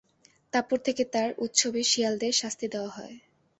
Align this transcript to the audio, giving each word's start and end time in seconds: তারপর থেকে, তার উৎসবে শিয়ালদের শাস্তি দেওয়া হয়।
তারপর 0.53 0.77
থেকে, 0.79 1.03
তার 1.13 1.29
উৎসবে 1.37 1.81
শিয়ালদের 1.83 2.33
শাস্তি 2.33 2.65
দেওয়া 2.73 2.91
হয়। 2.97 3.15